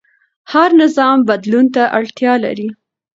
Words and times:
هر 0.53 0.69
نظام 0.81 1.17
بدلون 1.27 1.65
ته 1.75 1.83
اړتیا 1.97 2.33
لري 2.45 2.67